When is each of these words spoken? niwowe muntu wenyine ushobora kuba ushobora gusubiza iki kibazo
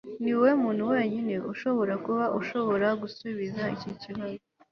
niwowe 0.21 0.51
muntu 0.63 0.83
wenyine 0.93 1.33
ushobora 1.51 1.93
kuba 2.05 2.25
ushobora 2.39 2.87
gusubiza 3.01 3.61
iki 3.75 3.91
kibazo 4.01 4.39